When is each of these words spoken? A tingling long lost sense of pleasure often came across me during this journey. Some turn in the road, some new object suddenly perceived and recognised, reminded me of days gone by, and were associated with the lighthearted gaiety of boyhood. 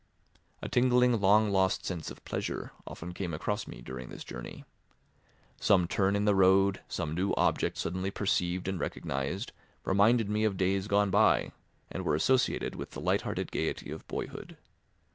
A 0.63 0.67
tingling 0.67 1.19
long 1.21 1.51
lost 1.51 1.85
sense 1.85 2.09
of 2.09 2.25
pleasure 2.25 2.71
often 2.87 3.13
came 3.13 3.35
across 3.35 3.67
me 3.67 3.83
during 3.83 4.09
this 4.09 4.23
journey. 4.23 4.65
Some 5.59 5.87
turn 5.87 6.15
in 6.15 6.25
the 6.25 6.33
road, 6.33 6.81
some 6.87 7.13
new 7.13 7.35
object 7.37 7.77
suddenly 7.77 8.09
perceived 8.09 8.67
and 8.67 8.79
recognised, 8.79 9.51
reminded 9.83 10.27
me 10.27 10.43
of 10.43 10.57
days 10.57 10.87
gone 10.87 11.11
by, 11.11 11.51
and 11.91 12.03
were 12.03 12.15
associated 12.15 12.73
with 12.73 12.89
the 12.89 12.99
lighthearted 12.99 13.51
gaiety 13.51 13.91
of 13.91 14.07
boyhood. 14.07 14.57